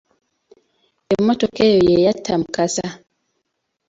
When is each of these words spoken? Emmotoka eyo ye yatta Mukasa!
Emmotoka 1.13 1.59
eyo 1.69 1.79
ye 1.91 1.97
yatta 2.05 2.33
Mukasa! 2.41 2.87